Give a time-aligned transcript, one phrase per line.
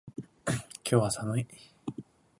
[0.49, 1.47] 今日は寒い。